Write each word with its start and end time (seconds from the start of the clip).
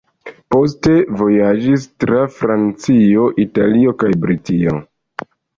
Poste 0.53 0.93
vojaĝis 1.19 1.85
tra 2.03 2.23
Francio, 2.37 3.29
Italio 3.47 3.97
kaj 4.03 4.11
Britio. 4.25 4.79